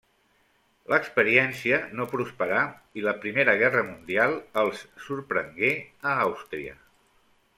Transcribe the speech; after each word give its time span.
L'experiència 0.93 1.77
no 1.99 2.07
prosperà 2.13 2.63
i 3.01 3.05
la 3.09 3.13
Primera 3.25 3.55
Guerra 3.61 3.85
Mundial 3.91 4.35
els 4.63 4.83
sorprengué 5.09 5.73
a 6.13 6.17
Àustria. 6.27 6.75